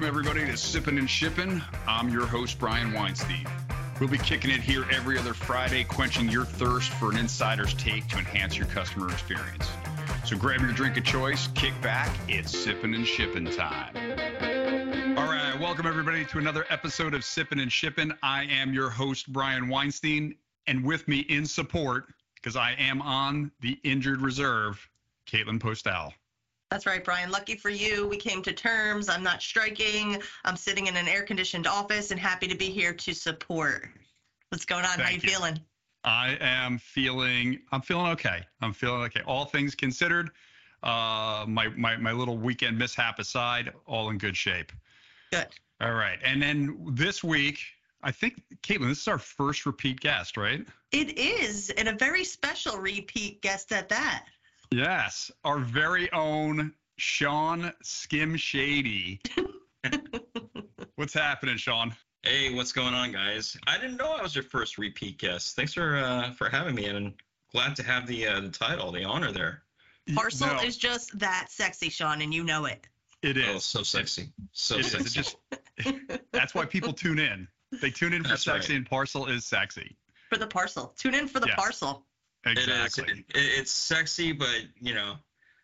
[0.00, 1.62] Welcome, everybody, to Sippin' and Shippin'.
[1.86, 3.46] I'm your host, Brian Weinstein.
[4.00, 8.08] We'll be kicking it here every other Friday, quenching your thirst for an insider's take
[8.08, 9.68] to enhance your customer experience.
[10.24, 13.94] So grab your drink of choice, kick back, it's Sippin' and Shippin' time.
[15.18, 18.14] All right, welcome, everybody, to another episode of Sippin' and Shippin'.
[18.22, 20.34] I am your host, Brian Weinstein,
[20.66, 22.06] and with me in support,
[22.36, 24.88] because I am on the injured reserve,
[25.26, 26.14] Caitlin Postal.
[26.70, 27.30] That's right, Brian.
[27.30, 29.08] Lucky for you, we came to terms.
[29.08, 30.22] I'm not striking.
[30.44, 33.88] I'm sitting in an air-conditioned office and happy to be here to support.
[34.50, 34.92] What's going on?
[34.92, 35.28] Thank How you, you.
[35.28, 35.58] feeling?
[36.04, 38.40] I am feeling I'm feeling okay.
[38.62, 39.20] I'm feeling okay.
[39.26, 40.30] All things considered,
[40.82, 44.72] uh my my my little weekend mishap aside, all in good shape.
[45.30, 45.48] Good.
[45.80, 46.18] All right.
[46.24, 47.58] And then this week,
[48.02, 50.66] I think Caitlin, this is our first repeat guest, right?
[50.92, 54.24] It is, and a very special repeat guest at that.
[54.70, 55.30] Yes.
[55.44, 59.20] Our very own Sean Skim Shady.
[60.96, 61.94] What's happening, Sean?
[62.22, 63.56] Hey, what's going on, guys?
[63.66, 65.56] I didn't know I was your first repeat guest.
[65.56, 67.14] Thanks for uh, for having me, and
[67.50, 69.62] glad to have the uh, the title, the honor there.
[70.14, 72.86] Parcel No, is just that sexy, Sean, and you know it.
[73.22, 74.90] It is Oh, so sexy, so It is.
[74.92, 75.20] sexy.
[75.20, 77.48] It just that's why people tune in.
[77.80, 78.78] They tune in for That's sexy right.
[78.78, 79.96] and parcel is sexy.
[80.28, 80.94] For the parcel.
[80.98, 81.54] Tune in for the Yeah.
[81.56, 82.04] parcel.
[82.46, 83.04] Exactly.
[83.04, 83.18] It is.
[83.18, 85.16] It, it's sexy, but you know,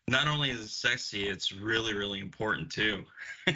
[0.08, 3.04] not only is it sexy, it's really, really important too.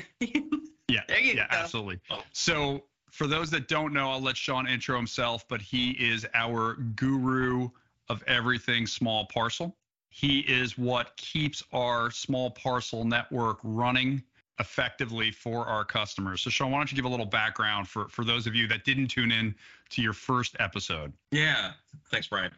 [0.91, 1.43] Yeah, yeah, go.
[1.51, 2.01] absolutely.
[2.11, 2.23] Oh.
[2.33, 6.75] So, for those that don't know, I'll let Sean intro himself, but he is our
[6.97, 7.69] guru
[8.09, 9.77] of everything small parcel.
[10.11, 14.23] He is what keeps our small parcel network running
[14.59, 16.43] effectively for our customers.
[16.43, 18.85] So, Sean, why don't you give a little background for, for those of you that
[18.85, 19.55] didn't tune in
[19.91, 21.13] to your first episode?
[21.31, 21.73] Yeah,
[22.11, 22.53] thanks, Brian.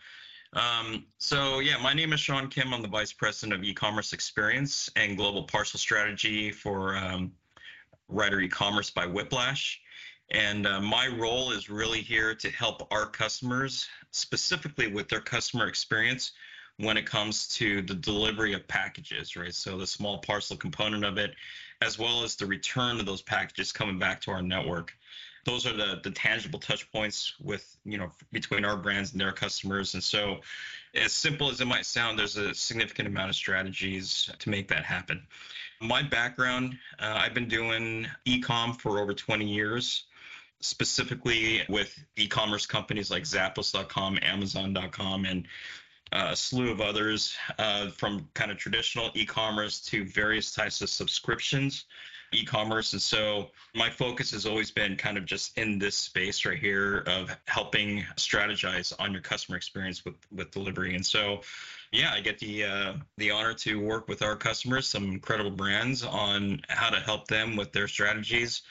[0.55, 2.75] Um, so yeah, my name is Sean Kim.
[2.75, 7.33] I'm the vice president of e-commerce experience and global parcel strategy for um,
[8.09, 9.81] Ryder e-commerce by Whiplash.
[10.31, 15.69] And uh, my role is really here to help our customers, specifically with their customer
[15.69, 16.33] experience,
[16.79, 19.55] when it comes to the delivery of packages, right?
[19.55, 21.35] So the small parcel component of it,
[21.81, 24.93] as well as the return of those packages coming back to our network
[25.45, 29.33] those are the the tangible touch points with you know between our brands and their
[29.33, 29.95] customers.
[29.95, 30.41] And so
[30.95, 34.85] as simple as it might sound there's a significant amount of strategies to make that
[34.85, 35.23] happen.
[35.81, 40.05] My background uh, i've been doing e-com for over 20 years
[40.61, 45.47] specifically with e-commerce companies like zappos.com amazon.com and
[46.13, 50.89] uh, a slew of others uh, from kind of traditional e-commerce to various types of
[50.89, 51.87] subscriptions
[52.33, 56.59] e-commerce and so my focus has always been kind of just in this space right
[56.59, 61.41] here of helping strategize on your customer experience with with delivery and so
[61.93, 66.05] yeah i get the uh, the honor to work with our customers some incredible brands
[66.05, 68.63] on how to help them with their strategies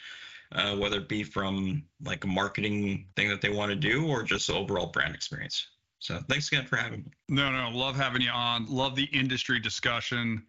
[0.53, 4.23] uh, whether it be from like a marketing thing that they want to do or
[4.23, 5.67] just overall brand experience
[6.01, 8.65] so thanks again for having me No, no, love having you on.
[8.65, 10.43] Love the industry discussion.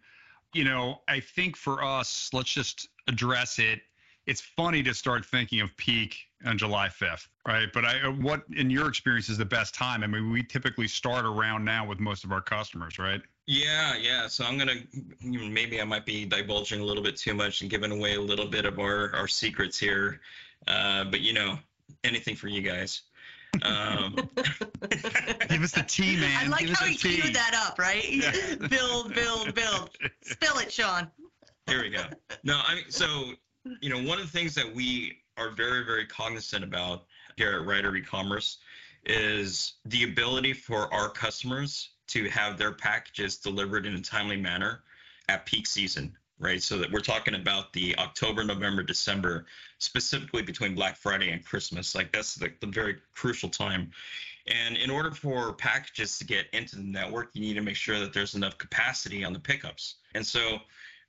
[0.53, 3.81] You know, I think for us, let's just address it.
[4.25, 6.15] It's funny to start thinking of peak
[6.45, 7.67] on July 5th, right?
[7.73, 10.03] But I, what in your experience is the best time?
[10.03, 13.21] I mean, we typically start around now with most of our customers, right?
[13.47, 14.27] Yeah, yeah.
[14.27, 14.75] So I'm gonna
[15.21, 18.47] maybe I might be divulging a little bit too much and giving away a little
[18.47, 20.21] bit of our our secrets here,
[20.67, 21.59] uh, but you know,
[22.05, 23.01] anything for you guys.
[23.61, 24.15] Um,
[25.49, 26.45] Give us the tea, man.
[26.45, 27.21] I like Give how he tea.
[27.21, 28.03] queued that up, right?
[28.11, 28.31] Yeah.
[28.69, 29.91] build, build, build.
[30.21, 31.09] Spill it, Sean.
[31.67, 32.03] here we go.
[32.43, 33.33] No, I mean, so
[33.81, 37.05] you know, one of the things that we are very, very cognizant about
[37.37, 38.57] here at Ryder E-commerce
[39.05, 44.83] is the ability for our customers to have their packages delivered in a timely manner
[45.29, 46.61] at peak season, right?
[46.61, 49.45] So that we're talking about the October, November, December,
[49.83, 51.95] specifically between Black Friday and Christmas.
[51.95, 53.91] Like that's the, the very crucial time.
[54.47, 57.99] And in order for packages to get into the network, you need to make sure
[57.99, 59.95] that there's enough capacity on the pickups.
[60.15, 60.59] And so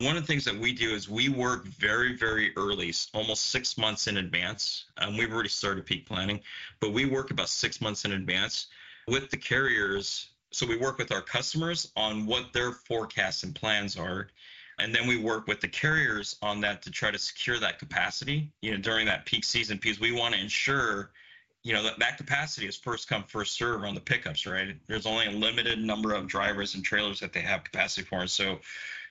[0.00, 3.78] one of the things that we do is we work very, very early, almost six
[3.78, 4.84] months in advance.
[4.98, 6.40] Um, we've already started peak planning,
[6.80, 8.66] but we work about six months in advance
[9.08, 10.28] with the carriers.
[10.50, 14.28] So we work with our customers on what their forecasts and plans are.
[14.78, 18.50] And then we work with the carriers on that to try to secure that capacity,
[18.60, 21.10] you know, during that peak season, because we want to ensure,
[21.62, 24.76] you know, that, that capacity is first come, first serve on the pickups, right?
[24.86, 28.20] There's only a limited number of drivers and trailers that they have capacity for.
[28.20, 28.58] And so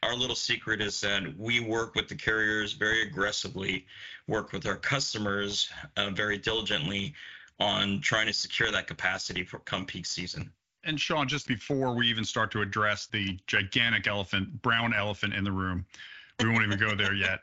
[0.04, 3.86] our little secret is that we work with the carriers very aggressively,
[4.28, 7.14] work with our customers uh, very diligently
[7.60, 10.52] on trying to secure that capacity for come peak season.
[10.84, 15.44] And Sean, just before we even start to address the gigantic elephant, brown elephant in
[15.44, 15.86] the room,
[16.40, 17.42] we won't even go there yet.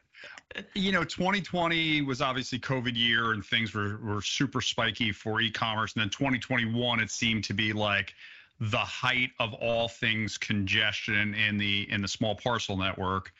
[0.74, 5.94] you know, 2020 was obviously COVID year and things were, were super spiky for e-commerce.
[5.94, 8.14] And then 2021, it seemed to be like
[8.60, 13.32] the height of all things congestion in the in the small parcel network.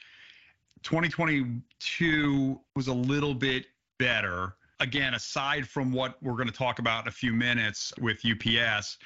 [0.82, 3.67] 2022 was a little bit
[3.99, 4.55] better.
[4.81, 8.96] Again, aside from what we're going to talk about in a few minutes with UPS,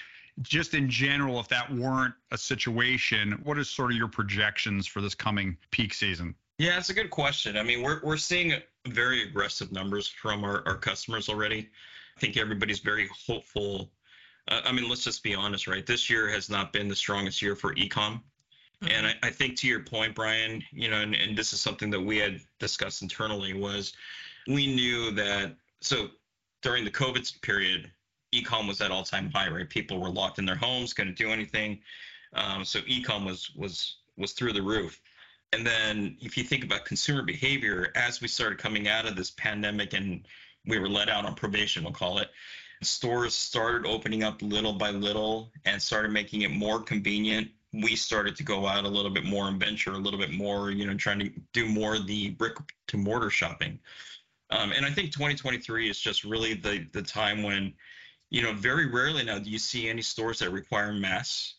[0.43, 5.01] just in general, if that weren't a situation, what is sort of your projections for
[5.01, 6.35] this coming peak season?
[6.59, 7.57] Yeah, it's a good question.
[7.57, 8.55] I mean, we're we're seeing
[8.87, 11.69] very aggressive numbers from our, our customers already.
[12.17, 13.91] I think everybody's very hopeful.
[14.49, 15.85] Uh, I mean, let's just be honest, right?
[15.85, 18.21] This year has not been the strongest year for ecom.
[18.83, 18.89] Mm-hmm.
[18.91, 21.91] And I, I, think to your point, Brian, you know, and, and this is something
[21.91, 23.95] that we had discussed internally was
[24.47, 26.09] we knew that so
[26.63, 27.91] during the COVID period,
[28.43, 29.69] ecom was at all time high, right?
[29.69, 31.81] People were locked in their homes, couldn't do anything.
[32.35, 35.01] Um, so ecom was was was through the roof.
[35.53, 39.31] And then if you think about consumer behavior, as we started coming out of this
[39.31, 40.27] pandemic and
[40.67, 42.29] we were let out on probation, we'll call it,
[42.83, 47.49] stores started opening up little by little and started making it more convenient.
[47.73, 50.71] We started to go out a little bit more and venture a little bit more,
[50.71, 52.57] you know, trying to do more the brick
[52.89, 53.79] to mortar shopping.
[54.51, 57.73] Um, and I think 2023 is just really the the time when,
[58.35, 61.55] you know, very rarely now do you see any stores that require masks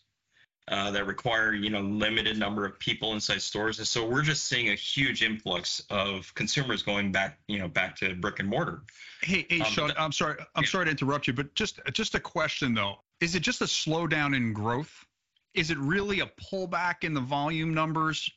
[0.68, 3.77] uh, that require you know limited number of people inside stores.
[3.77, 7.95] And so we're just seeing a huge influx of consumers going back you know back
[7.98, 8.81] to brick and mortar.
[9.22, 10.69] Hey hey um, sean i'm sorry i'm yeah.
[10.69, 12.95] sorry to interrupt you but just just a question though.
[13.22, 15.06] Is it just a slowdown in growth?
[15.54, 18.30] Is it really a pullback in the volume numbers?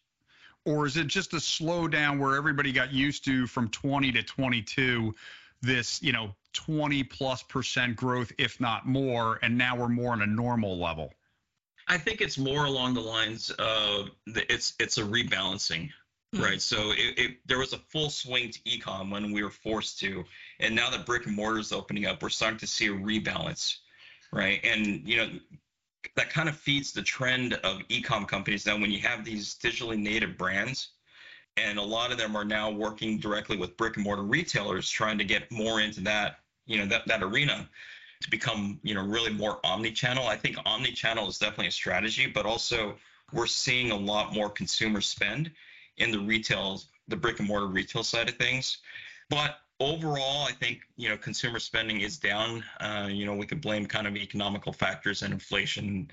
[0.65, 5.15] Or is it just a slowdown where everybody got used to from 20 to 22
[5.63, 6.35] this you know
[6.67, 11.13] 20 plus percent growth if not more and now we're more on a normal level
[11.89, 15.91] I think it's more along the lines of the, it's it's a rebalancing,
[16.35, 16.43] mm-hmm.
[16.43, 16.61] right?
[16.61, 20.25] So it, it, there was a full swing to ecom when we were forced to,
[20.61, 23.79] and now that brick and mortar is opening up, we're starting to see a rebalance,
[24.33, 24.61] right?
[24.65, 25.31] And you know
[26.15, 28.67] that kind of feeds the trend of ecom companies.
[28.67, 30.91] Now, when you have these digitally native brands,
[31.57, 35.17] and a lot of them are now working directly with brick and mortar retailers, trying
[35.19, 37.69] to get more into that, you know, that that arena
[38.21, 40.27] to become you know really more omni-channel.
[40.27, 42.97] I think omni-channel is definitely a strategy, but also
[43.33, 45.51] we're seeing a lot more consumer spend
[45.97, 48.79] in the retail, the brick and mortar retail side of things.
[49.29, 52.65] But overall, I think you know consumer spending is down.
[52.81, 56.11] Uh, you know, we could blame kind of economical factors and inflation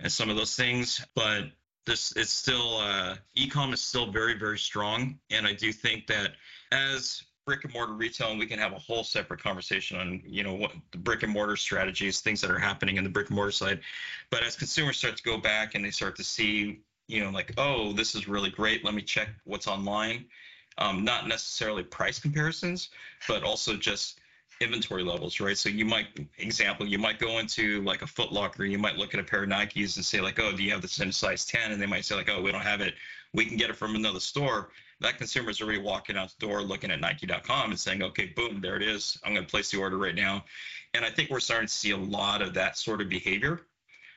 [0.00, 1.44] and some of those things, but
[1.86, 6.32] this it's still uh, ecom is still very very strong, and I do think that
[6.72, 10.42] as brick and mortar retail and we can have a whole separate conversation on you
[10.42, 13.36] know what the brick and mortar strategies things that are happening in the brick and
[13.36, 13.80] mortar side.
[14.30, 17.54] But as consumers start to go back and they start to see you know like
[17.56, 20.26] oh this is really great let me check what's online.
[20.78, 22.90] Um, not necessarily price comparisons
[23.26, 24.18] but also just
[24.60, 25.56] inventory levels right?
[25.56, 26.08] So you might
[26.38, 29.44] example you might go into like a foot locker you might look at a pair
[29.44, 31.86] of nikes and say like oh do you have this in size 10 and they
[31.86, 32.94] might say like oh we don't have it.
[33.32, 34.70] We can get it from another store
[35.00, 38.60] that consumer is already walking out the door looking at Nike.com and saying, okay, boom,
[38.60, 39.18] there it is.
[39.24, 40.44] I'm going to place the order right now.
[40.94, 43.60] And I think we're starting to see a lot of that sort of behavior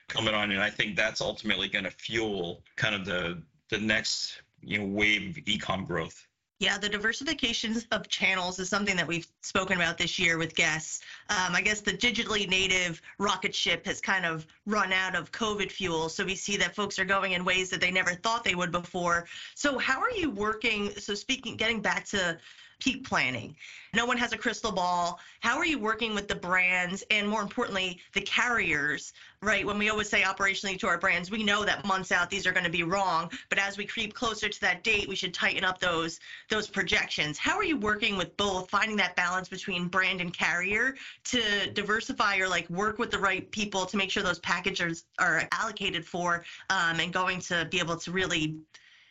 [0.08, 0.50] coming on.
[0.50, 4.86] And I think that's ultimately going to fuel kind of the the next you know
[4.86, 6.26] wave of ecom growth.
[6.60, 11.00] Yeah, the diversification of channels is something that we've spoken about this year with guests.
[11.30, 15.72] Um, I guess the digitally native rocket ship has kind of run out of COVID
[15.72, 16.10] fuel.
[16.10, 18.72] So we see that folks are going in ways that they never thought they would
[18.72, 19.26] before.
[19.54, 20.90] So, how are you working?
[20.98, 22.36] So, speaking, getting back to
[22.80, 23.54] peak planning.
[23.94, 25.18] No one has a crystal ball.
[25.40, 29.66] How are you working with the brands and more importantly, the carriers, right?
[29.66, 32.52] When we always say operationally to our brands, we know that months out these are
[32.52, 35.64] going to be wrong, but as we creep closer to that date, we should tighten
[35.64, 36.20] up those
[36.50, 37.38] those projections.
[37.38, 40.94] How are you working with both finding that balance between brand and carrier
[41.24, 45.48] to diversify or like work with the right people to make sure those packages are
[45.52, 48.56] allocated for um, and going to be able to really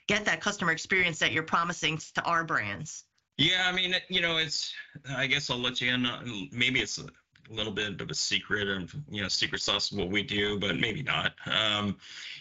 [0.08, 3.06] get that customer experience that you're promising to our brands?
[3.40, 4.74] Yeah, I mean, you know, it's.
[5.16, 6.50] I guess I'll let you in.
[6.52, 7.06] maybe it's a
[7.50, 10.78] little bit of a secret and you know secret sauce of what we do, but
[10.78, 11.32] maybe not.
[11.46, 11.96] Um,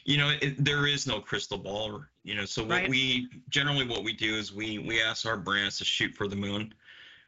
[0.05, 2.03] you know, it, there is no crystal ball.
[2.25, 2.91] You know, so what right.
[2.91, 6.35] we generally what we do is we we ask our brands to shoot for the
[6.35, 6.75] moon.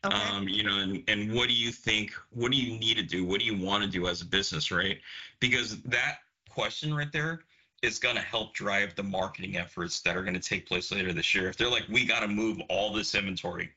[0.05, 0.17] Okay.
[0.17, 2.13] Um, you know, and, and what do you think?
[2.31, 3.25] What do you need to do?
[3.25, 4.99] What do you want to do as a business, right?
[5.39, 7.45] Because that question right there
[7.83, 11.13] is going to help drive the marketing efforts that are going to take place later
[11.13, 11.49] this year.
[11.49, 13.71] If they're like, we got to move all this inventory.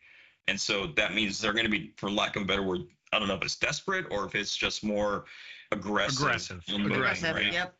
[0.47, 2.81] And so that means they're going to be, for lack of a better word,
[3.13, 5.25] I don't know if it's desperate or if it's just more
[5.71, 6.19] aggressive.
[6.19, 6.63] Aggressive.
[6.69, 7.53] Moving, aggressive, right?
[7.53, 7.75] yep.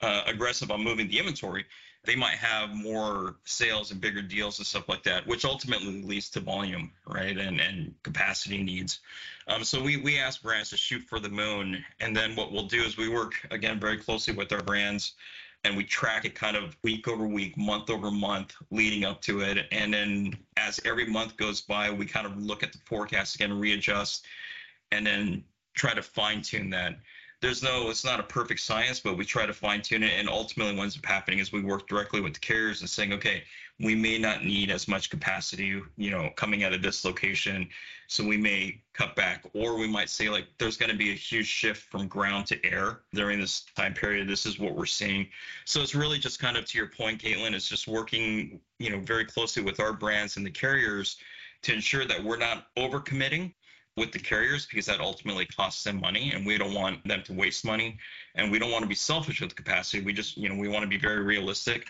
[0.00, 1.64] Uh, aggressive on moving the inventory.
[2.04, 6.28] they might have more sales and bigger deals and stuff like that, which ultimately leads
[6.30, 7.38] to volume, right?
[7.38, 9.00] And and capacity needs.
[9.46, 12.66] Um, so we we ask brands to shoot for the moon, and then what we'll
[12.66, 15.12] do is we work again very closely with our brands,
[15.64, 19.40] and we track it kind of week over week, month over month, leading up to
[19.40, 23.36] it, and then as every month goes by, we kind of look at the forecast
[23.36, 24.26] again, readjust,
[24.90, 26.98] and then try to fine tune that.
[27.40, 30.12] There's no it's not a perfect science but we try to fine tune it.
[30.16, 33.12] And ultimately what ends up happening is we work directly with the carriers and saying
[33.14, 33.42] okay
[33.82, 37.68] we may not need as much capacity you know coming out of this location.
[38.06, 41.14] So we may cut back or we might say like there's going to be a
[41.14, 44.28] huge shift from ground to air during this time period.
[44.28, 45.26] This is what we're seeing.
[45.64, 49.00] So it's really just kind of to your point caitlin it's just working you know
[49.00, 51.16] very closely with our brands and the carriers
[51.62, 53.52] to ensure that we're not overcommitting
[53.96, 57.32] with the carriers because that ultimately costs them money and we don't want them to
[57.32, 57.98] waste money
[58.36, 60.02] and we don't want to be selfish with capacity.
[60.04, 61.86] We just you know we want to be very realistic.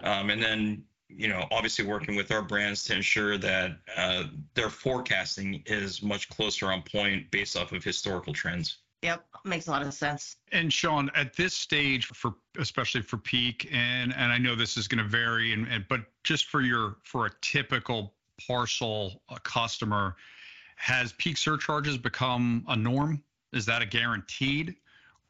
[0.00, 4.70] Um, and then you know obviously working with our brands to ensure that uh, their
[4.70, 9.82] forecasting is much closer on point based off of historical trends Yep, makes a lot
[9.82, 10.36] of sense.
[10.52, 14.88] And Sean, at this stage, for especially for peak, and and I know this is
[14.88, 20.16] going to vary, and, and but just for your for a typical parcel uh, customer,
[20.76, 23.22] has peak surcharges become a norm?
[23.52, 24.74] Is that a guaranteed?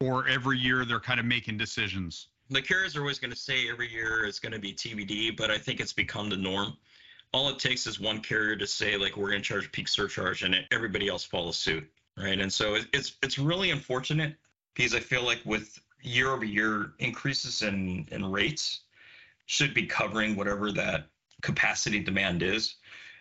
[0.00, 2.28] Or every year they're kind of making decisions?
[2.50, 5.50] The carriers are always going to say every year it's going to be TBD, but
[5.50, 6.76] I think it's become the norm.
[7.33, 10.43] All it takes is one carrier to say like we're going to charge peak surcharge,
[10.43, 12.38] and everybody else follows suit, right?
[12.38, 14.37] And so it's it's really unfortunate
[14.75, 18.83] because I feel like with year over year increases in in rates
[19.47, 21.07] should be covering whatever that
[21.43, 22.76] capacity demand is.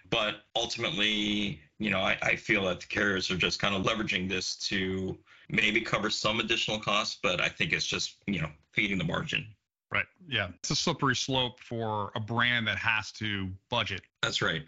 [0.09, 4.29] But ultimately, you know, I, I feel that the carriers are just kind of leveraging
[4.29, 5.17] this to
[5.49, 9.45] maybe cover some additional costs, but I think it's just, you know, feeding the margin.
[9.91, 10.05] Right.
[10.27, 10.49] Yeah.
[10.55, 14.01] It's a slippery slope for a brand that has to budget.
[14.21, 14.63] That's right.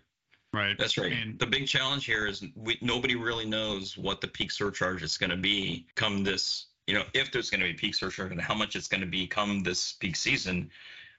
[0.53, 0.77] Right.
[0.77, 1.11] That's right.
[1.11, 5.17] And the big challenge here is we nobody really knows what the peak surcharge is
[5.17, 8.39] going to be come this, you know, if there's going to be peak surcharge and
[8.39, 10.69] how much it's going to be come this peak season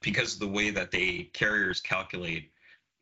[0.01, 2.51] because of the way that they carriers calculate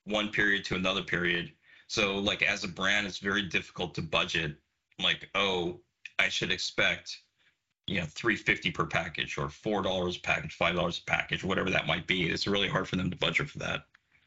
[0.05, 1.52] one period to another period
[1.88, 4.57] so like as a brand, it's very difficult to budget
[5.00, 5.81] like, oh,
[6.19, 7.19] I should expect,
[7.87, 11.71] you know, 350 per package or four dollars a package, five dollars a package, whatever
[11.71, 12.28] that might be.
[12.28, 13.85] It's really hard for them to budget for that.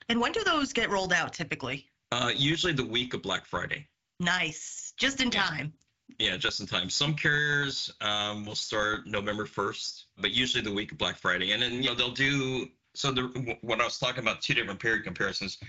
[0.08, 1.88] And when do those get rolled out typically?
[2.12, 3.88] Uh, usually the week of Black Friday.
[4.20, 4.94] Nice.
[4.98, 5.74] Just in time.
[6.18, 6.90] Yeah, just in time.
[6.90, 11.52] Some carriers um, will start November 1st, but usually the week of Black Friday.
[11.52, 14.80] And then, you know, they'll do so the, what I was talking about, two different
[14.80, 15.60] period comparisons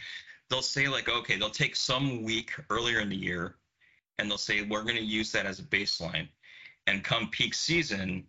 [0.51, 3.55] they'll say like, okay, they'll take some week earlier in the year,
[4.19, 6.29] and they'll say we're going to use that as a baseline,
[6.87, 8.27] and come peak season,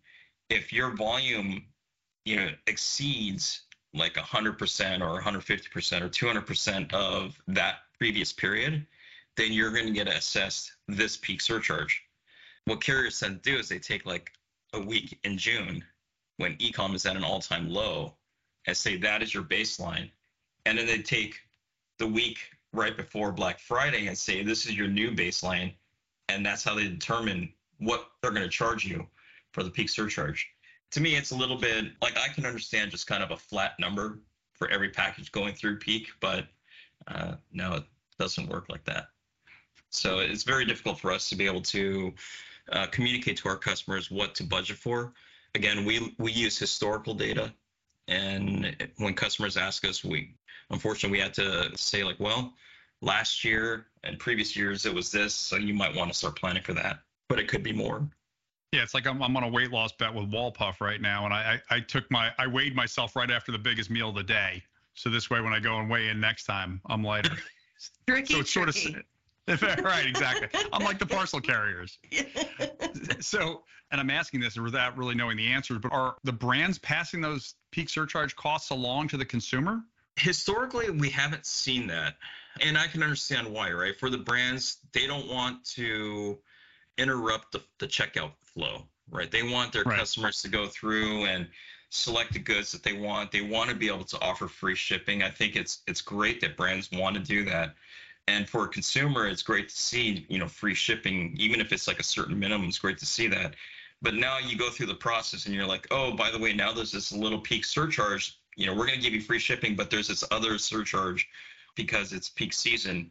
[0.49, 1.63] if your volume,
[2.25, 3.61] you know, exceeds
[3.93, 8.85] like 100% or 150% or 200% of that previous period,
[9.37, 12.03] then you're going to get assessed this peak surcharge.
[12.65, 14.31] What carriers tend to do is they take like
[14.73, 15.83] a week in June
[16.37, 18.13] when ecom is at an all-time low
[18.67, 20.09] and say that is your baseline.
[20.65, 21.39] And then they take
[21.97, 22.39] the week
[22.73, 25.73] right before Black Friday and say this is your new baseline,
[26.29, 29.05] and that's how they determine what they're going to charge you
[29.51, 30.47] for the peak surcharge.
[30.91, 33.73] To me, it's a little bit like I can understand just kind of a flat
[33.79, 34.19] number
[34.53, 36.45] for every package going through peak, but
[37.07, 37.83] uh, no, it
[38.19, 39.07] doesn't work like that.
[39.89, 42.13] So it's very difficult for us to be able to
[42.71, 45.13] uh, communicate to our customers what to budget for.
[45.55, 47.53] Again, we we use historical data,
[48.07, 50.35] and when customers ask us, we
[50.69, 52.53] unfortunately, we had to say like, well,
[53.01, 56.63] last year and previous years it was this, so you might want to start planning
[56.63, 56.99] for that.
[57.31, 58.07] But it could be more.
[58.71, 61.33] Yeah, it's like I'm, I'm on a weight loss bet with Wallpuff right now, and
[61.33, 64.23] I, I I took my I weighed myself right after the biggest meal of the
[64.23, 64.63] day.
[64.93, 67.35] So this way, when I go and weigh in next time, I'm lighter.
[68.07, 68.95] tricky, so it's tricky.
[69.47, 70.47] sort of right, exactly.
[70.71, 71.97] I'm like the parcel carriers.
[73.19, 77.21] so, and I'm asking this without really knowing the answers, but are the brands passing
[77.21, 79.81] those peak surcharge costs along to the consumer?
[80.17, 82.15] historically we haven't seen that
[82.59, 86.37] and i can understand why right for the brands they don't want to
[86.97, 89.29] interrupt the, the checkout flow right?
[89.29, 89.99] They want their right.
[89.99, 91.47] customers to go through and
[91.89, 93.31] select the goods that they want.
[93.31, 95.21] They want to be able to offer free shipping.
[95.21, 97.75] I think it's it's great that brands want to do that.
[98.27, 101.87] And for a consumer it's great to see you know free shipping even if it's
[101.87, 103.55] like a certain minimum it's great to see that.
[104.01, 106.71] But now you go through the process and you're like oh by the way now
[106.71, 108.37] there's this little peak surcharge.
[108.55, 111.27] You know, we're going to give you free shipping, but there's this other surcharge
[111.75, 113.09] because it's peak season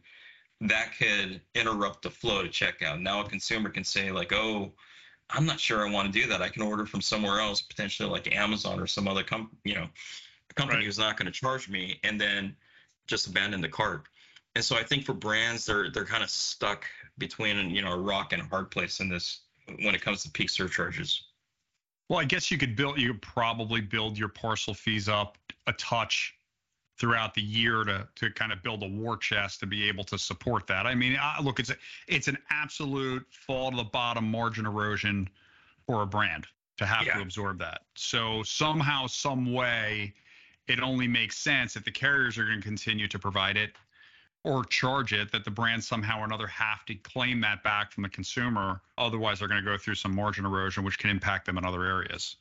[0.61, 3.01] that could interrupt the flow to checkout.
[3.01, 4.71] Now a consumer can say like, oh,
[5.29, 6.41] I'm not sure I want to do that.
[6.41, 9.87] I can order from somewhere else, potentially like Amazon or some other com- you know,
[10.49, 10.85] a company Right.
[10.85, 12.55] who's not going to charge me and then
[13.07, 14.03] just abandon the cart.
[14.55, 16.85] And so I think for brands, they're they're kind of stuck
[17.17, 19.41] between you know a rock and a hard place in this
[19.81, 21.23] when it comes to peak surcharges.
[22.09, 25.37] Well, I guess you could build, you could probably build your parcel fees up
[25.67, 26.35] a touch
[26.97, 30.17] throughout the year to to kind of build a war chest to be able to
[30.17, 30.85] support that.
[30.85, 31.75] I mean, I, look, it's a,
[32.07, 35.29] it's an absolute fall to the bottom margin erosion
[35.87, 37.15] for a brand to have Yeah.
[37.15, 37.81] to absorb that.
[37.95, 40.13] So somehow, some way,
[40.67, 43.75] it only makes sense if the carriers are going to continue to provide it
[44.43, 48.03] or charge it that the brand somehow or another have to claim that back from
[48.03, 48.81] the consumer.
[48.97, 51.83] Otherwise, they're going to go through some margin erosion, which can impact them in other
[51.83, 52.37] areas.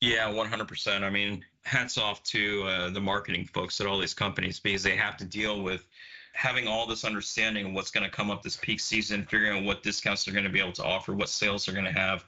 [0.00, 1.02] Yeah, 100%.
[1.02, 4.96] I mean, hats off to uh, the marketing folks at all these companies because they
[4.96, 5.86] have to deal with
[6.32, 9.64] having all this understanding of what's going to come up this peak season, figuring out
[9.64, 12.24] what discounts they're going to be able to offer, what sales they're going to have,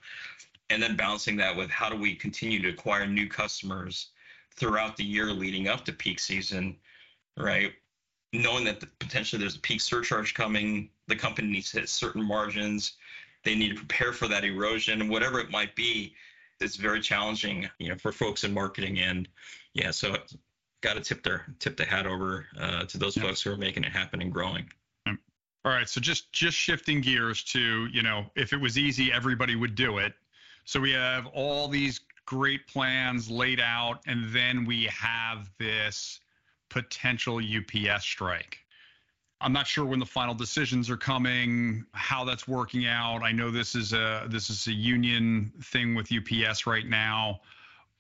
[0.69, 4.09] and then balancing that with how do we continue to acquire new customers
[4.57, 6.77] throughout the year leading up to peak season,
[7.37, 7.73] right?
[8.33, 12.23] Knowing that the, potentially there's a peak surcharge coming, the company needs to hit certain
[12.23, 12.95] margins,
[13.45, 16.15] they need to prepare for that erosion, whatever it might be
[16.61, 19.01] it's very challenging, you know, for folks in marketing.
[19.01, 19.29] And
[19.75, 20.17] yeah, so
[20.83, 23.25] got to tip their tip the hat over uh, to those Yeah.
[23.25, 24.71] folks who are making it happen and growing.
[25.63, 29.57] All right, so just just shifting gears to, you know, if it was easy, everybody
[29.57, 30.15] would do it.
[30.65, 36.21] So we have all these great plans laid out, and then we have this
[36.71, 38.60] potential UPS strike.
[39.41, 43.23] I'm not sure when the final decisions are coming, how that's working out.
[43.23, 47.41] I know this is a this is a union thing with UPS right now.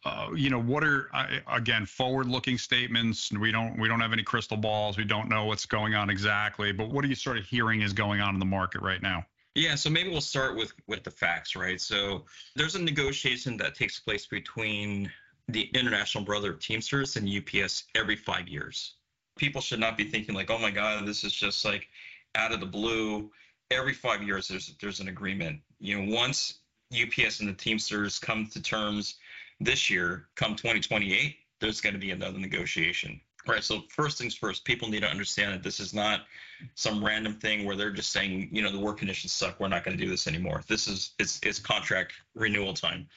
[0.05, 1.11] Uh, you know, what are
[1.51, 3.33] again forward-looking statements?
[3.33, 4.97] We don't we don't have any crystal balls.
[4.97, 6.73] We don't know what's going on exactly.
[6.73, 9.25] But what are you sort of hearing is going on in the market right now?
[9.55, 11.81] Yeah, so maybe we'll start with with the facts, right?
[11.81, 15.11] So there's a negotiation that takes place between
[15.49, 18.95] the International Brother of Teamsters and UPS every five years.
[19.41, 21.89] People should not be thinking like, oh my God, this is just like
[22.35, 23.31] out of the blue.
[23.71, 25.61] Every five years, there's there's an agreement.
[25.79, 26.59] You know, once
[26.93, 29.15] UPS and the Teamsters come to terms
[29.59, 33.19] this year, come 2028, there's going to be another negotiation.
[33.49, 33.65] Right.
[33.65, 36.27] So first things first, people need to understand that this is not
[36.75, 39.59] some random thing where they're just saying, you know, the work conditions suck.
[39.59, 40.63] We're not going to do this anymore.
[40.69, 43.09] This is it's it's contract renewal time.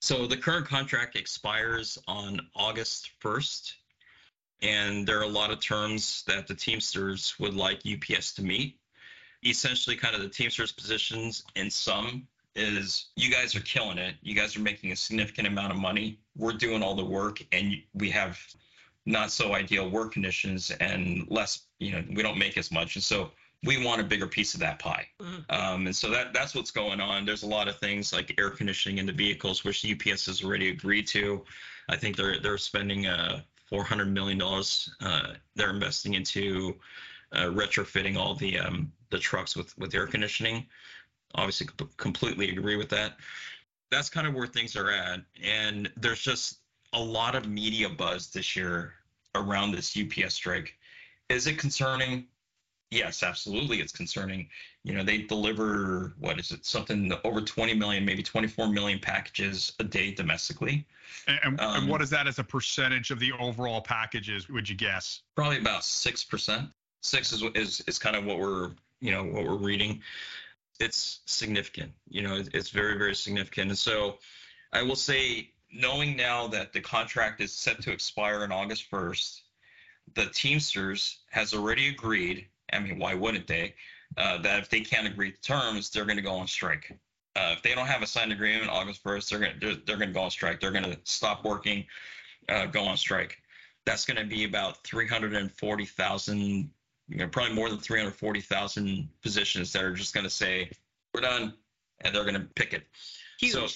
[0.00, 3.72] So the current contract expires on August 1st,
[4.62, 8.78] and there are a lot of terms that the Teamsters would like UPS to meet.
[9.44, 14.16] Essentially, kind of the Teamsters positions in some is you guys are killing it.
[14.20, 16.18] You guys are making a significant amount of money.
[16.36, 18.38] We're doing all the work, and we have
[19.06, 22.96] not so ideal work conditions and less, you know, we don't make as much.
[22.96, 23.30] And so
[23.64, 25.08] we want a bigger piece of that pie.
[25.20, 25.44] Mhm.
[25.50, 27.24] Um, and so that that's what's going on.
[27.24, 30.68] There's a lot of things like air conditioning in the vehicles, which UPS has already
[30.68, 31.44] agreed to.
[31.88, 34.90] I think they're they're spending uh, 400 million dollars.
[35.00, 36.76] Uh, they're investing into
[37.32, 40.66] uh, retrofitting all the um, the trucks with with air conditioning.
[41.34, 43.16] Obviously, com- completely agree with that.
[43.90, 46.58] That's kind of where things are at, and there's just
[46.94, 48.94] a lot of media buzz this year
[49.34, 50.74] around this UPS strike.
[51.28, 52.26] Is it concerning?
[52.90, 54.48] Yes, absolutely, it's concerning.
[54.88, 56.64] You know, they deliver what is it?
[56.64, 60.86] Something over 20 million, maybe 24 million packages a day domestically.
[61.26, 64.48] And, and, Um, and what is that as a percentage of the overall packages?
[64.48, 65.20] Would you guess?
[65.36, 66.70] Probably about six percent.
[67.02, 68.70] Six is is is kind of what we're
[69.00, 70.00] you know what we're reading.
[70.80, 71.92] It's significant.
[72.08, 73.68] You know, it's, it's very very significant.
[73.70, 74.18] And so,
[74.72, 79.42] I will say, knowing now that the contract is set to expire on August 1st,
[80.14, 82.46] the Teamsters has already agreed.
[82.72, 83.74] I mean, why wouldn't they?
[84.16, 86.98] Uh, that if they can't agree to terms, they're going to go on strike.
[87.36, 89.96] Uh, if they don't have a signed agreement August 1st, they're going to they're, they're
[89.96, 90.60] going to go on strike.
[90.60, 91.84] They're going to stop working,
[92.48, 93.38] uh, go on strike.
[93.84, 99.92] That's going to be about 340,000, you know, probably more than 340,000 positions that are
[99.94, 100.70] just going to say,
[101.14, 101.54] we're done,
[102.00, 102.84] and they're going to pick it.
[103.38, 103.52] Huge.
[103.52, 103.66] So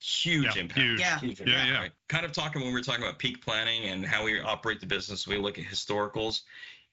[0.00, 0.80] huge Yeah, impact.
[0.80, 1.00] huge.
[1.00, 1.18] Yeah.
[1.20, 1.78] Huge Yeah, impact, yeah.
[1.78, 1.92] right?
[2.08, 4.86] Kind of talking when we were talking about peak planning and how we operate the
[4.86, 6.42] business, we look at historicals.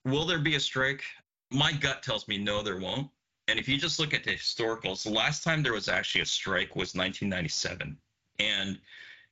[0.06, 1.04] Will there be a strike?
[1.52, 3.10] My gut tells me no, there won't.
[3.48, 6.26] And if you just look at the historicals, the last time there was actually a
[6.26, 7.98] strike was 1997.
[8.40, 8.80] And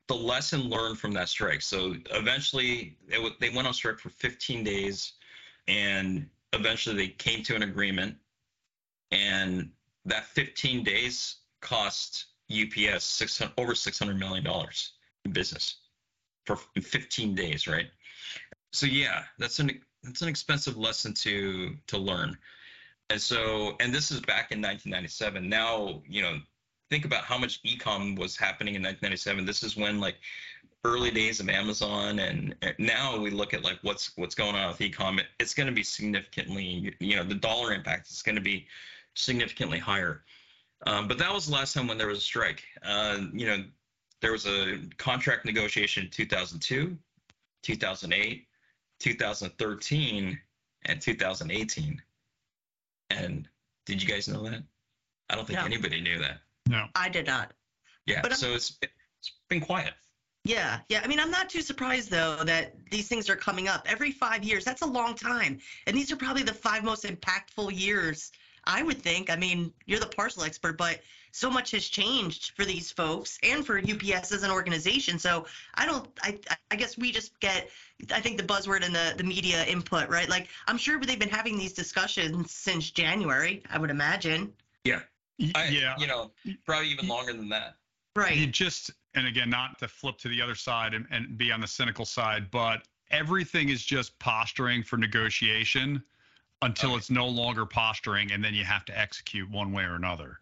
[0.08, 1.62] the lesson learned from that strike.
[1.62, 5.14] So eventually w- they went on strike for 15 days
[5.68, 8.18] and eventually they came to an agreement.
[9.12, 9.70] And
[10.06, 14.46] that 15 days cost UPS 600, over $600 million
[15.26, 15.78] in business
[16.46, 17.88] for 15 days, right?
[18.74, 22.38] So yeah, that's an that's an expensive lesson to to learn.
[23.10, 25.50] And so, and this is back in 1997.
[25.50, 26.38] Now, you know,
[26.90, 29.46] think about how much ecom was happening in 1997.
[29.46, 30.16] This is when like
[30.86, 34.82] early days of Amazon, and now we look at like what's what's going on with
[34.82, 35.20] e-com.
[35.40, 38.68] It's going to be significantly, you know, the dollar impact is going to be
[39.16, 40.24] significantly higher.
[40.88, 42.64] Um, but that was the last time when there was a strike.
[42.84, 43.64] Uh, you know,
[44.22, 46.98] there was a contract negotiation in 2002,
[47.64, 48.48] 2008,
[49.00, 50.40] 2013,
[50.86, 52.02] and 2018.
[53.10, 53.48] And
[53.86, 54.64] did you guys know that?
[55.30, 55.66] I don't think No.
[55.66, 56.42] anybody knew that.
[56.68, 56.88] No.
[56.96, 57.54] I did not.
[58.06, 58.22] Yeah.
[58.22, 59.94] But I'm- so it's it's been quiet.
[60.46, 61.02] Yeah, yeah.
[61.04, 64.44] I mean, I'm not too surprised though that these things are coming up every five
[64.44, 64.64] years.
[64.64, 68.32] That's a long time, and these are probably the five most impactful years.
[68.64, 69.30] I would think.
[69.30, 71.02] I mean, you're the parcel expert, but
[71.40, 75.18] so much has changed for these folks and for UPS as an organization.
[75.18, 76.08] So I don't.
[76.22, 76.40] I
[76.72, 77.70] I guess we just get.
[78.14, 80.30] I think the buzzword and the the media input, right?
[80.30, 83.64] Like I'm sure they've been having these discussions since January.
[83.72, 84.54] I would imagine.
[85.40, 85.96] Y- I, yeah.
[85.98, 86.32] You know,
[86.66, 87.76] probably even longer than that.
[88.16, 88.36] Right.
[88.36, 91.62] You just, and again, not to flip to the other side and, and be on
[91.62, 96.04] the cynical side, but everything is just posturing for negotiation
[96.62, 96.98] until Okay.
[96.98, 100.40] it's no longer posturing, and then you have to execute one way or another.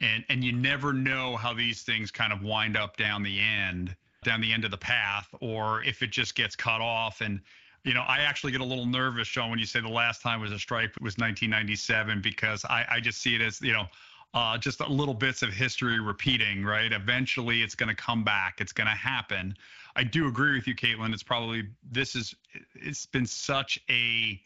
[0.00, 3.96] And and you never know how these things kind of wind up down the end,
[4.24, 7.20] down the end of the path, or if it just gets cut off.
[7.20, 7.40] And
[7.84, 10.40] you know, I actually get a little nervous, Sean, when you say the last time
[10.40, 13.86] was a strike it was 1997, because I, I just see it as you know
[14.34, 16.92] uh, just little bits of history repeating, right?
[16.92, 18.60] Eventually, it's going to come back.
[18.60, 19.56] It's going to happen.
[19.96, 21.14] I do agree with you, Caitlin.
[21.14, 22.34] It's probably this is
[22.74, 24.38] it's been such a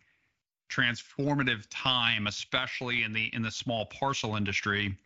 [0.71, 4.97] transformative time, especially in the in the small parcel industry.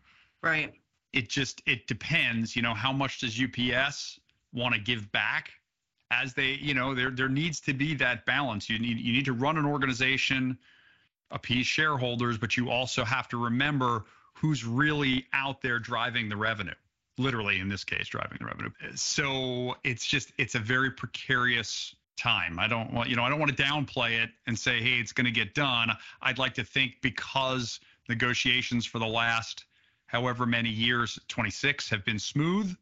[0.44, 0.72] Right.
[1.12, 4.20] It just it depends, you know, how much does UPS
[4.52, 5.50] want to give back?
[6.10, 8.68] As they, you know, there there needs to be that balance.
[8.68, 10.58] You need you need to run an organization,
[11.30, 14.04] appease shareholders, but you also have to remember
[14.34, 16.74] who's really out there driving the revenue
[17.16, 22.58] literally in this case driving the revenue so it's just it's a very precarious time
[22.58, 25.12] i don't want you know i don't want to downplay it and say hey it's
[25.12, 25.90] going to get done
[26.22, 27.78] i'd like to think because
[28.08, 29.64] negotiations for the last
[30.14, 32.74] however many years 26 have been smooth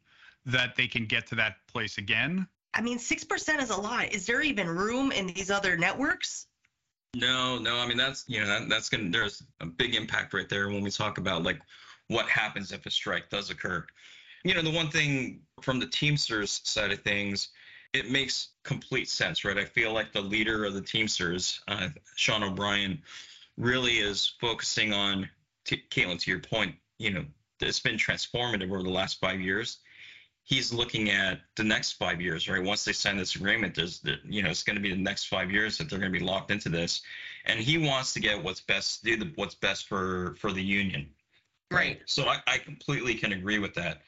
[0.45, 4.13] that they can get to that place again I mean, six percent is a lot.
[4.13, 6.47] Is there even room in these other networks?
[7.15, 7.77] No, no.
[7.77, 10.81] I mean, that's you know that, that's gonna there's a big impact right there when
[10.81, 11.61] we talk about like
[12.07, 13.85] what happens if a strike does occur.
[14.43, 17.49] You know, the one thing from the Teamsters side of things,
[17.93, 19.57] it makes complete sense, right?
[19.57, 23.01] I feel like the leader of the Teamsters, uh, Sean O'Brien,
[23.57, 25.29] really is focusing on.
[25.65, 27.25] T- Caitlin, to your point, you know,
[27.59, 29.79] it's been transformative over the last five years
[30.43, 32.63] he's looking at the next five years, right?
[32.63, 35.25] Once they sign this agreement, there's the, you know, it's going to be the next
[35.25, 37.01] five years that they're going to be locked into this,
[37.45, 41.09] and he wants to get what's best, do the, what's best for for the union.
[41.71, 42.01] Right.
[42.05, 44.01] So I, I completely can agree with that.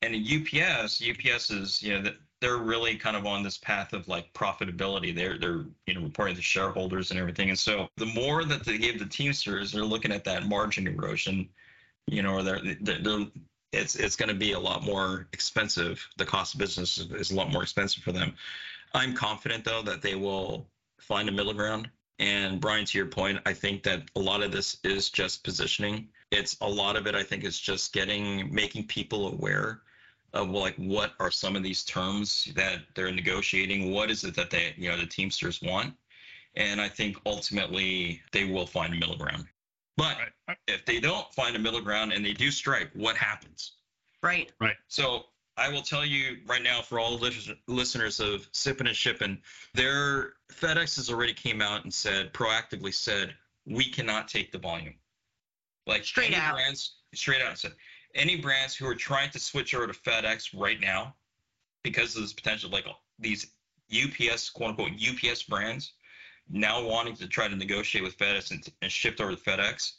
[0.00, 4.08] And UPS, UPS is, you know, that they're really kind of on this path of
[4.08, 5.14] like profitability.
[5.14, 7.50] They're they're you know reporting to shareholders and everything.
[7.50, 11.48] And so the more that they give the Teamsters, they're looking at that margin erosion,
[12.06, 13.26] you know, or they're they're,
[13.72, 16.06] it's it's going to be a lot more expensive.
[16.18, 18.34] The cost of business is, is a lot more expensive for them.
[18.94, 20.66] I'm confident though that they will
[21.00, 21.90] find a middle ground.
[22.18, 26.08] And Brian, to your point, I think that a lot of this is just positioning.
[26.30, 27.14] It's a lot of it.
[27.14, 29.80] I think is just getting making people aware
[30.32, 33.90] of like what are some of these terms that they're negotiating.
[33.90, 35.94] What is it that they you know the Teamsters want?
[36.54, 39.46] And I think ultimately they will find a middle ground.
[39.96, 40.16] But
[40.48, 43.72] right if they don't find a middle ground and they do strike, what happens?
[44.22, 44.50] Right.
[44.60, 44.76] Right.
[44.88, 45.24] So
[45.56, 49.38] I will tell you right now, for all the listeners of Sippin' and Shippin',
[49.74, 53.34] their FedEx has already came out and said, proactively said,
[53.66, 54.94] we cannot take the volume.
[55.86, 56.54] Like Straight any out.
[56.54, 57.72] brands, straight out said,
[58.14, 61.14] any brands who are trying to switch over to FedEx right now,
[61.82, 62.86] because of this potential, like
[63.18, 63.48] these
[63.92, 65.92] UPS, quote unquote, UPS brands,
[66.52, 69.92] now wanting to try to negotiate with FedEx and, and shift over to FedEx.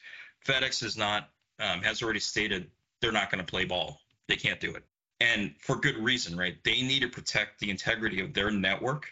[0.46, 2.70] FedEx is not um, has already stated
[3.02, 4.00] they're not going to play ball.
[4.28, 4.84] They can't do it,
[5.20, 6.56] and for good reason, right?
[6.64, 9.10] They need to protect the integrity of their network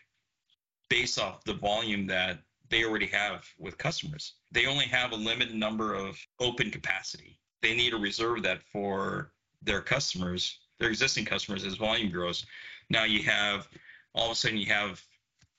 [0.89, 4.33] based off the volume that they already have with customers.
[4.51, 7.37] They only have a limited number of open capacity.
[7.61, 12.45] They need to reserve that for their customers, their existing customers, as volume grows.
[12.89, 13.67] Now you have
[14.13, 15.01] all of a sudden you have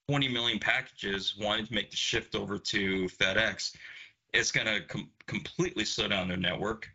[0.08, 3.74] 20 million packages wanting to make the shift over to FedEx,
[4.32, 6.88] it's going to com- completely slow down their network.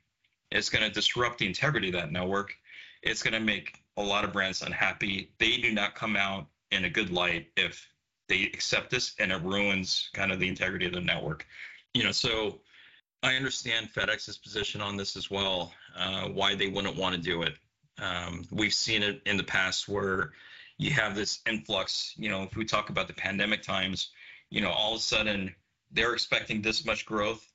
[0.51, 2.55] It's going to disrupt the integrity of that network.
[3.01, 5.31] It's going to make a lot of brands unhappy.
[5.39, 7.87] They do not come out in a good light if
[8.27, 11.45] they accept this and it ruins kind of the integrity of the network.
[11.93, 12.59] You know, so
[13.23, 17.43] I understand FedEx's position on this as well, uh, why they wouldn't want to do
[17.43, 17.55] it.
[17.99, 20.33] Um, we've seen it in the past where
[20.77, 22.13] you have this influx.
[22.17, 24.11] You know, if we talk about the pandemic times,
[24.49, 25.53] you know, all of a sudden
[25.91, 27.45] they're expecting this much growth,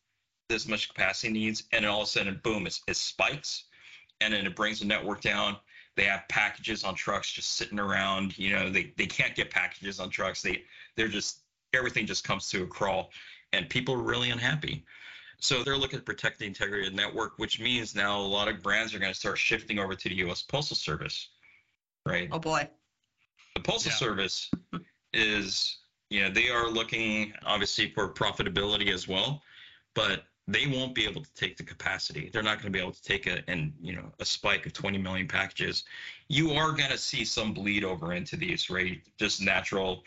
[0.48, 3.64] this much capacity needs, and all of a sudden, boom, it, it spikes,
[4.20, 5.56] and then it brings the network down.
[5.94, 8.38] They have packages on trucks just sitting around.
[8.38, 10.42] You know, they, they can't get packages on trucks.
[10.42, 10.64] They
[10.96, 11.40] they're just
[11.74, 13.10] everything just comes to a crawl,
[13.52, 14.84] and people are really unhappy.
[15.38, 18.46] So they're looking to protect the integrity of the network, which means now a lot
[18.46, 20.40] of brands are going to start shifting over to the U.S.
[20.40, 21.30] Postal Service,
[22.06, 22.28] right?
[22.30, 22.68] Oh boy.
[23.54, 23.96] The Postal Yeah.
[23.96, 24.50] Service
[25.12, 25.78] is,
[26.10, 29.42] you know, they are looking obviously for profitability as well,
[29.94, 32.28] but they won't be able to take the capacity.
[32.32, 34.72] They're not going to be able to take a and you know a spike of
[34.72, 35.84] 20 million packages.
[36.28, 39.00] You are going to see some bleed over into these, right?
[39.18, 40.02] Just natural,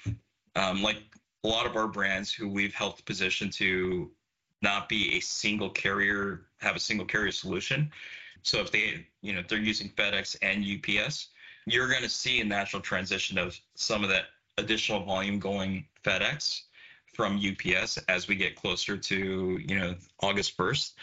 [0.56, 0.98] um, like
[1.44, 4.12] a lot of our brands who we've helped position to
[4.62, 7.92] not be a single carrier, have a single carrier solution.
[8.44, 11.30] So if they, you know, if they're using FedEx and UPS,
[11.66, 14.26] you're going to see a natural transition of some of that
[14.58, 16.62] additional volume going FedEx
[17.14, 20.94] from UPS as we get closer to, you know, August 1st.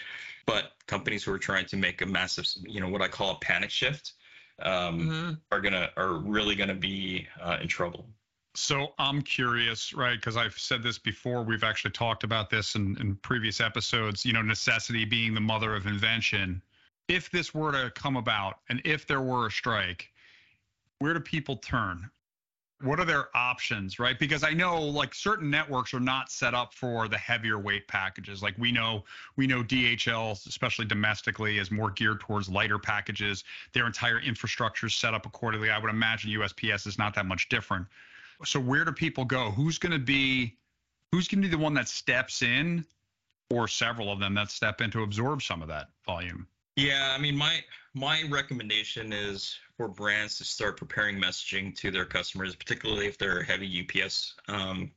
[0.47, 3.39] But companies who are trying to make a massive, you know, what I call a
[3.41, 4.13] panic shift,
[4.61, 5.41] um, Mhm.
[5.51, 8.09] are gonna are really gonna be uh, in trouble.
[8.55, 10.17] So I'm curious, right?
[10.17, 11.43] Because I've said this before.
[11.43, 14.27] We've actually talked about this in, in previous episodes.
[14.27, 16.63] You know, necessity being the mother of invention.
[17.09, 20.12] If this were to come about, and if there were a strike,
[21.03, 22.11] where do people turn?
[22.83, 24.19] What are their options, right?
[24.19, 28.43] Because I know like certain networks are not set up for the heavier weight packages.
[28.43, 29.05] Like we know,
[29.37, 33.45] we know DHL, especially domestically, is more geared towards lighter packages.
[33.73, 35.71] Their entire infrastructure is set up accordingly.
[35.71, 37.87] I would imagine USPS is not that much different
[38.45, 40.57] so where do people go who's going to be
[41.11, 42.85] who's going to be the one that steps in
[43.51, 47.21] or several of them that step in to absorb some of that volume Yeah, I
[47.21, 47.63] mean, my
[47.95, 53.43] my recommendation is for brands to start preparing messaging to their customers, particularly if they're
[53.43, 54.35] heavy UPS.
[54.49, 54.91] Um,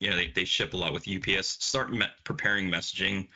[0.00, 1.64] you know, they, they ship a lot with UPS.
[1.64, 3.28] Start me- preparing messaging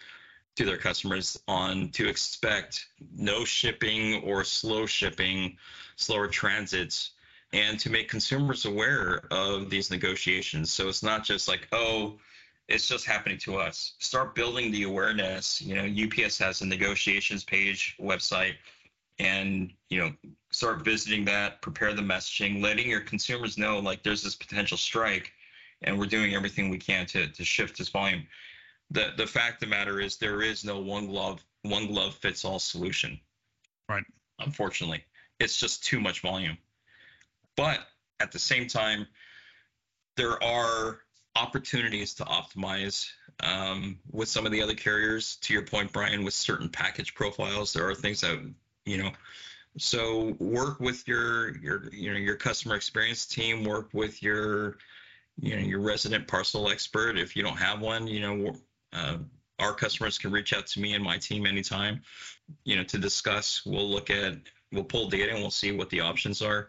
[0.56, 5.56] to their customers on to expect no shipping or slow shipping,
[5.96, 7.12] slower transits,
[7.54, 10.70] and to make consumers aware of these negotiations.
[10.70, 12.18] So it's not just like, oh,
[12.68, 13.94] it's just happening to us.
[13.98, 15.60] Start building the awareness.
[15.60, 18.54] You know, UPS has a negotiations page website,
[19.18, 20.12] and you know,
[20.50, 21.60] start visiting that.
[21.62, 25.32] Prepare the messaging, letting your consumers know like there's this potential strike,
[25.82, 28.26] and we're doing everything we can to to shift this volume.
[28.90, 32.44] The the fact of the matter is there is no one glove one glove fits
[32.44, 33.20] all solution.
[33.88, 34.04] Right.
[34.38, 35.04] Unfortunately,
[35.40, 36.56] it's just too much volume.
[37.56, 37.80] But
[38.20, 39.06] at the same time,
[40.16, 41.00] there are
[41.36, 45.36] opportunities to optimize um, with some of the other carriers.
[45.36, 48.38] To your point, Brian, with certain package profiles, there are things that
[48.84, 49.10] you know.
[49.78, 53.64] So work with your your you know your customer experience team.
[53.64, 54.76] Work with your
[55.40, 57.18] you know your resident parcel expert.
[57.18, 58.54] If you don't have one, you know
[58.92, 59.18] uh,
[59.58, 62.02] our customers can reach out to me and my team anytime.
[62.64, 63.64] You know to discuss.
[63.64, 64.34] We'll look at
[64.72, 66.68] we'll pull data and we'll see what the options are.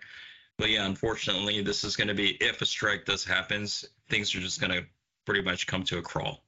[0.58, 4.40] But yeah, unfortunately, this is going to be if a strike does happens, things are
[4.40, 4.86] just going to
[5.26, 6.44] pretty much come to a crawl.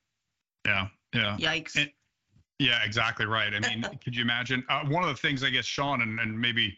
[0.66, 1.76] yeah yeah Yikes.
[1.78, 1.92] And-
[2.60, 5.66] yeah exactly right i mean could you imagine uh, one of the things i guess
[5.66, 6.78] sean and, and maybe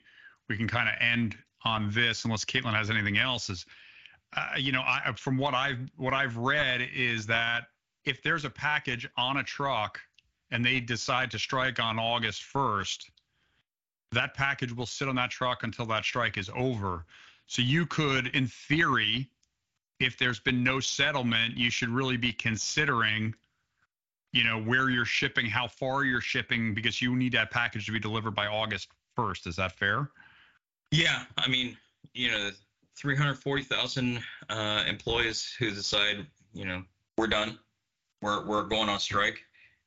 [0.50, 3.66] we can kind of end on this unless caitlin has anything else is
[4.36, 7.66] uh, you know I, from what i've what i've read is that
[8.06, 10.00] if there's a package on a truck
[10.52, 13.04] and they decide to strike on august 1st
[14.14, 17.06] that package will sit on that truck until that strike is over
[17.46, 19.30] so you could in theory
[20.00, 23.34] if there's been no settlement you should really be considering
[24.34, 27.92] you know where you're shipping how far you're shipping because you need that package to
[27.92, 30.10] be delivered by august 1st is that fair
[30.92, 31.78] Yeah, I mean,
[32.14, 32.52] you know,
[32.96, 36.84] 340,000 uh, employees who decide, you know,
[37.18, 37.60] we're done,
[38.22, 39.44] we're we're going on strike.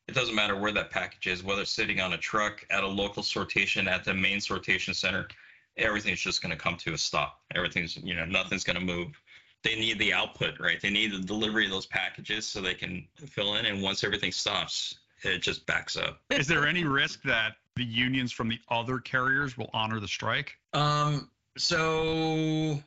[0.08, 2.86] It doesn't matter where that package is, whether it's sitting on a truck at a
[2.86, 5.28] local sortation at the main sortation center,
[5.76, 7.40] everything's just going to come to a stop.
[7.54, 9.20] Everything's, you know, nothing's going to move.
[9.62, 10.80] They need the output, right?
[10.80, 13.66] They need the delivery of those packages so they can fill in.
[13.66, 16.20] And once everything stops, it just backs up.
[16.30, 20.56] is there any risk that the unions from the other carriers will honor the strike
[20.72, 21.30] Um.
[21.58, 22.80] So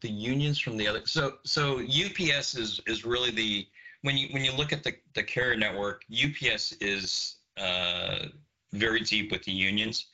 [0.00, 1.02] the unions from the other.
[1.06, 3.66] So so UPS is is really the
[4.02, 8.26] when you when you look at the the carrier network, UPS is uh,
[8.72, 10.06] very deep with the unions.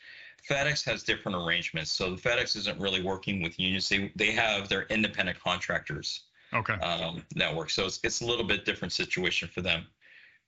[0.48, 1.92] FedEx has different arrangements.
[1.92, 3.88] So FedEx isn't really working with unions.
[3.88, 7.70] They they have their independent contractors okay um, network.
[7.70, 9.86] So it's it's a little bit different situation for them.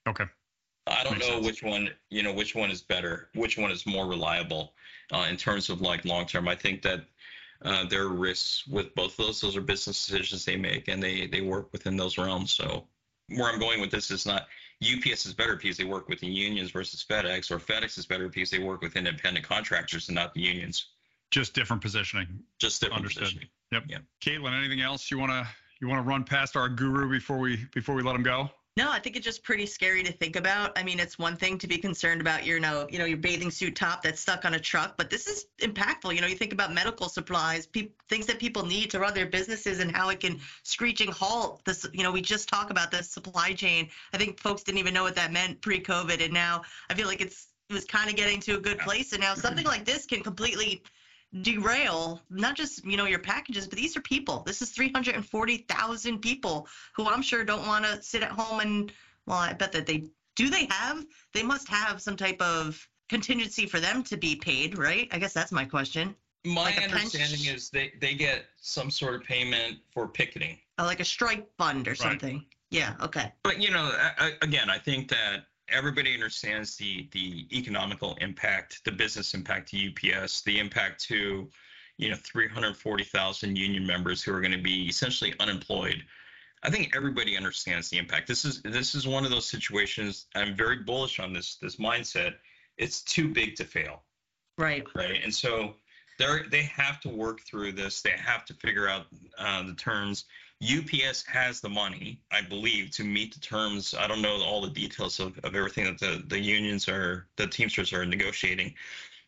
[0.06, 0.24] okay
[0.86, 1.46] I don't Makes know sense.
[1.46, 4.74] which one, you know, which one is better, which one is more reliable
[5.12, 6.48] uh, in terms of like long term.
[6.48, 7.04] I think that
[7.64, 9.40] uh, there are risks with both of those.
[9.40, 12.52] Those are business decisions they make, and they they work within those realms.
[12.52, 12.84] So
[13.28, 14.48] where I'm going with this is not
[14.82, 18.28] UPS is better because they work with the unions versus FedEx, or FedEx is better
[18.28, 20.86] because they work with independent contractors and not the unions.
[21.30, 22.26] Just different positioning.
[22.58, 23.22] Just different Understood.
[23.22, 23.48] positioning.
[23.70, 23.84] Yep.
[23.88, 24.02] Yep.
[24.20, 25.48] Caitlin, anything else you wanna
[25.80, 28.50] you wanna run past our guru before we before we let him go?
[28.78, 30.78] No, I think it's just pretty scary to think about.
[30.78, 33.18] I mean, it's one thing to be concerned about your, you know, you know, your
[33.18, 36.14] bathing suit top that's stuck on a truck, but this is impactful.
[36.14, 39.26] You know, you think about medical supplies, peop things that people need to run their
[39.26, 41.86] businesses, and how it can screeching halt this.
[41.92, 43.90] You know, we just talk about the supply chain.
[44.14, 47.20] I think folks didn't even know what that meant pre-COVID, and now I feel like
[47.20, 50.06] it's it was kind of getting to a good place, and now something like this
[50.06, 50.82] can completely
[51.40, 54.42] derail not just you know your packages but these are people.
[54.46, 58.92] This is 340,000 people who I'm sure don't want to sit at home and
[59.26, 60.04] well I bet that they
[60.36, 61.04] do they have?
[61.32, 65.08] They must have some type of contingency for them to be paid right?
[65.10, 66.14] I guess that's my question.
[66.44, 70.58] My Like understanding pension- is they they get some sort of payment for picketing.
[70.78, 72.44] Uh, like a strike fund or something.
[72.70, 73.32] Yeah okay.
[73.42, 78.84] But you know, I, I- again, I think that everybody understands the the economical impact,
[78.84, 81.48] the business impact to UPS, the impact to
[81.98, 86.02] you know 340,000 union members who are going to be essentially unemployed.
[86.64, 88.28] I think everybody understands the impact.
[88.28, 90.26] This is this is one of those situations.
[90.34, 92.34] I'm very bullish on this this mindset.
[92.78, 94.02] It's too big to fail
[94.58, 95.20] right right?
[95.22, 95.74] And so
[96.18, 98.02] they're they have to work through this.
[98.02, 99.06] They have to figure out
[99.38, 100.24] uh, the terms.
[100.62, 103.94] UPS has the money, I believe, to meet the terms.
[103.98, 107.48] I don't know all the details of, of everything that the, the unions are, the
[107.48, 108.74] Teamsters are negotiating,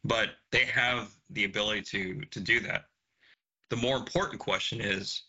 [0.05, 2.85] but they have the ability to to do that.
[3.71, 5.23] The more important question is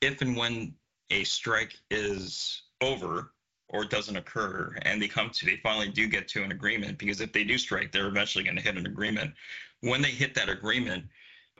[0.00, 0.74] if and when
[1.10, 3.32] a strike is over
[3.68, 7.20] or doesn't occur and they come to they finally do get to an agreement because
[7.20, 9.32] if they do strike they're eventually going to hit an agreement
[9.80, 11.04] when they hit that agreement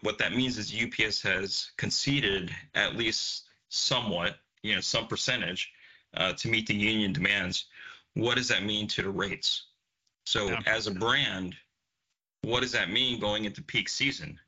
[0.02, 5.72] what that means is ups has conceded at least somewhat you know some percentage
[6.14, 7.66] uh, to meet the union demands
[8.14, 9.66] what does that mean to the rates?
[10.26, 10.60] So Yeah.
[10.66, 11.56] as a brand
[12.42, 14.38] what does that mean going into peak season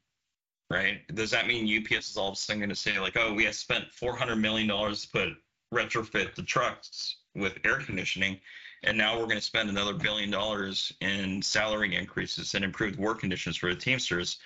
[0.70, 1.06] right?
[1.14, 3.44] Does that mean ups is all of a sudden going to say like oh we
[3.44, 5.28] have spent 400 million dollars to put
[5.72, 8.38] retrofit the trucks with air conditioning
[8.82, 13.20] and now we're going to spend another billion dollars in salary increases and improved work
[13.20, 14.38] conditions for the teamsters?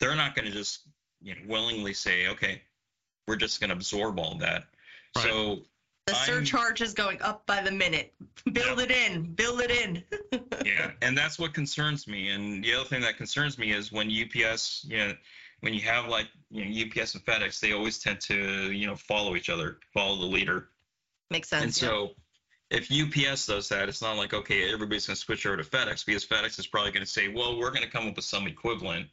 [0.00, 0.88] They're not going to just
[1.20, 2.62] you know willingly say okay
[3.28, 4.64] we're just going to absorb all that.
[5.14, 5.24] Right.
[5.24, 5.58] so
[6.06, 8.14] the I'm- surcharge is going up by the minute.
[8.52, 10.02] Build it in build it in.
[10.64, 14.10] Yeah and that's what concerns me and the other thing that concerns me is when
[14.10, 15.14] ups you know
[15.60, 18.96] when you have like you know ups and fedex they always tend to you know
[18.96, 20.68] follow each other follow the leader.
[21.30, 22.10] Makes sense and so
[22.70, 26.04] if UPS does that, it's not like, okay, everybody's going to switch over to FedEx
[26.04, 28.46] because FedEx is probably going to say, well, we're going to come up with some
[28.46, 29.06] equivalent,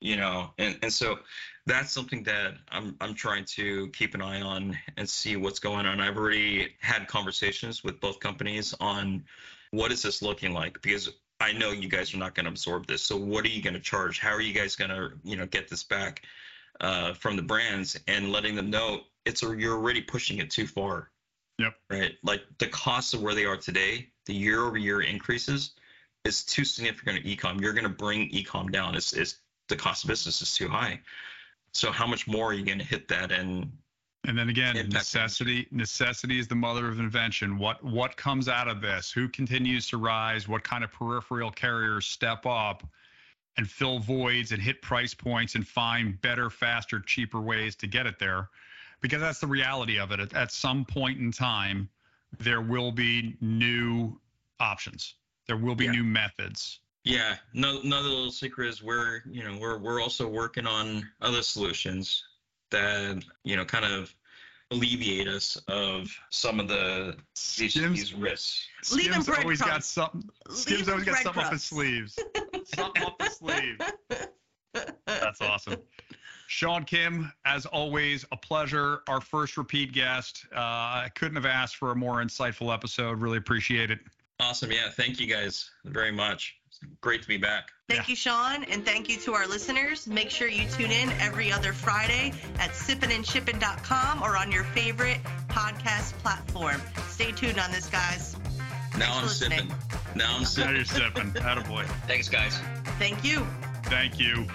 [0.00, 1.18] you know, and, and so
[1.66, 5.86] that's something that I'm, I'm trying to keep an eye on and see what's going
[5.86, 6.00] on.
[6.00, 9.24] I've already had conversations with both companies on
[9.70, 12.86] what is this looking like because I know you guys are not going to absorb
[12.86, 13.02] this.
[13.02, 14.18] So what are you going to charge?
[14.18, 16.22] How are you guys going to, you know, get this back
[16.80, 20.66] uh, from the brands and letting them know it's a, you're already pushing it too
[20.66, 21.10] far
[21.58, 22.12] yep right?
[22.22, 25.72] Like the costs of where they are today, the year over year increases
[26.24, 27.60] is too significant to ecom.
[27.60, 28.94] You're going to bring ecom down.
[28.94, 31.00] It's, it's the cost of business is too high.
[31.72, 33.30] So how much more are you going to hit that?
[33.30, 33.70] And
[34.26, 37.58] And then again, Impact necessity necessity is the mother of invention.
[37.58, 39.12] What what comes out of this?
[39.12, 40.48] Who continues to rise?
[40.48, 42.82] What kind of peripheral carriers step up
[43.56, 48.06] and fill voids and hit price points and find better, faster, cheaper ways to get
[48.06, 48.48] it there?
[49.00, 50.20] Because that's the reality of it.
[50.20, 51.88] At, at some point in time,
[52.38, 54.18] there will be new
[54.60, 55.14] options.
[55.46, 55.92] There will be Yeah.
[55.92, 56.80] new methods.
[57.08, 61.40] Yeah, no, another little secret is we're you know we're we're also working on other
[61.40, 62.22] solutions
[62.70, 64.14] that you know kind of
[64.70, 67.16] alleviate us of some of the
[67.56, 68.68] these, Skims- these risks.
[68.92, 69.86] Leaving Skim's always got breadcrumbs.
[69.86, 70.22] something.
[70.50, 72.18] Skim's Leaving always got something up his sleeves.
[72.74, 73.78] something up his sleeve.
[75.06, 75.76] That's awesome.
[76.48, 79.00] Sean Kim, as always, a pleasure.
[79.08, 80.44] Our first repeat guest.
[80.54, 83.20] Uh, I couldn't have asked for a more insightful episode.
[83.22, 84.00] Really appreciate it.
[84.40, 84.70] Awesome.
[84.70, 84.90] Yeah.
[84.90, 86.56] Thank you guys very much.
[86.82, 87.70] It's great to be back.
[87.88, 88.06] Thank Yeah.
[88.10, 90.06] you, Sean, and thank you to our listeners.
[90.06, 95.18] Make sure you tune in every other Friday at sippinandshippin.com or on your favorite
[95.48, 96.80] podcast platform.
[97.08, 98.36] Stay tuned on this, guys.
[98.98, 99.68] Now I'm for sipping.
[100.14, 100.76] Now I'm Now sipping.
[100.76, 101.32] you're sipping.
[101.32, 101.86] Attaboy.
[102.06, 102.58] Thanks, guys.
[102.98, 103.46] Thank you.
[103.84, 104.46] Thank you.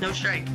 [0.00, 0.46] No strike.